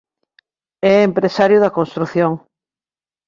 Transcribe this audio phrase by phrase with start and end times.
[0.93, 2.31] É empresario da construción.